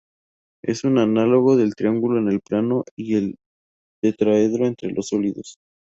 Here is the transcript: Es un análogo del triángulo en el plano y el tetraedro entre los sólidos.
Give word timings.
Es 0.63 0.83
un 0.83 0.97
análogo 0.97 1.55
del 1.55 1.75
triángulo 1.75 2.17
en 2.19 2.27
el 2.29 2.39
plano 2.41 2.83
y 2.95 3.13
el 3.17 3.35
tetraedro 4.01 4.65
entre 4.65 4.89
los 4.93 5.09
sólidos. 5.09 5.59